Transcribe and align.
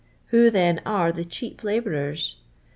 Who. 0.29 0.49
th 0.49 0.55
n. 0.55 0.81
ar.' 0.87 1.11
th 1.11 1.29
cheap 1.29 1.61
labiurers 1.61 2.37